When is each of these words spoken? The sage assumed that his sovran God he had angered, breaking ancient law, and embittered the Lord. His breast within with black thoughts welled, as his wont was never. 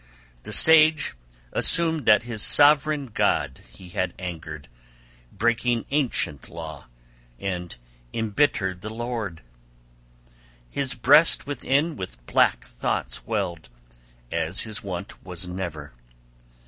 The 0.41 0.51
sage 0.51 1.13
assumed 1.53 2.07
that 2.07 2.23
his 2.23 2.41
sovran 2.41 3.13
God 3.13 3.61
he 3.69 3.89
had 3.89 4.15
angered, 4.17 4.67
breaking 5.31 5.85
ancient 5.91 6.49
law, 6.49 6.87
and 7.37 7.77
embittered 8.11 8.81
the 8.81 8.89
Lord. 8.91 9.43
His 10.71 10.95
breast 10.95 11.45
within 11.45 11.95
with 11.95 12.25
black 12.25 12.63
thoughts 12.65 13.27
welled, 13.27 13.69
as 14.31 14.61
his 14.61 14.81
wont 14.83 15.23
was 15.23 15.47
never. 15.47 15.93